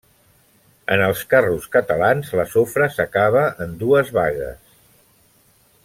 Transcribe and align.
En 0.93 1.03
els 1.07 1.19
carros 1.33 1.67
catalans 1.75 2.33
la 2.39 2.47
sofra 2.55 2.89
s'acaba 2.95 3.45
en 3.67 3.77
dues 3.85 4.11
bagues. 4.21 4.77